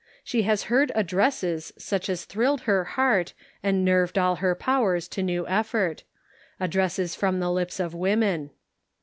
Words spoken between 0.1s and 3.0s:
She has heard addresses such as thrilled her